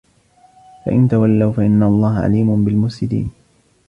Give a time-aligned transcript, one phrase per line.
[0.85, 3.31] فإن تولوا فإن الله عليم بالمفسدين